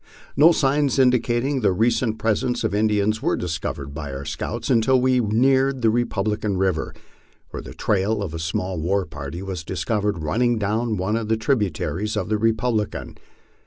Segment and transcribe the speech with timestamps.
[0.35, 5.19] No signs indicating the recent presence of Indians were discovered by our scouts until we
[5.19, 6.95] neared the Republican river,
[7.51, 11.37] where the trail of a small war party was discovered running down one of the
[11.37, 13.19] tributaries of the Republican.